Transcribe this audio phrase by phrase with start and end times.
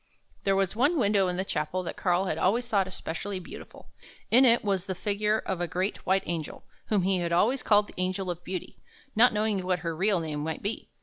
[0.45, 3.91] There was one window in the chapel that Karl had always thought especially beautiful.
[4.31, 7.93] In it was the figure of a great white angel, whom he always called the
[8.01, 8.77] Angel of Beauty,
[9.15, 10.89] not knowing what her real name might be.